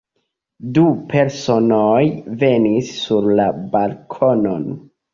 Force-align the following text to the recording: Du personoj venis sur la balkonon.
Du 0.77 0.85
personoj 1.11 2.01
venis 2.47 2.93
sur 3.05 3.31
la 3.41 3.49
balkonon. 3.79 4.71